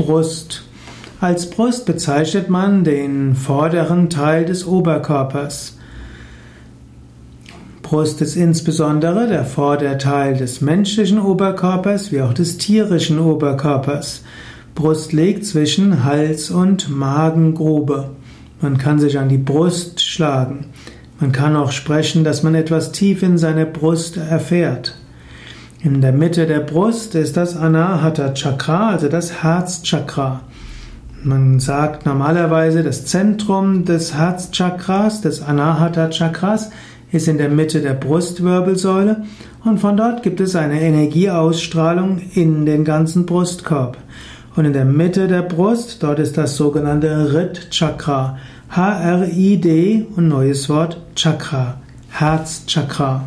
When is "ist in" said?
37.12-37.38